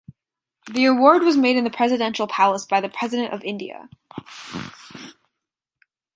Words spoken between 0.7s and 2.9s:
award was made in the Presidential Palace by the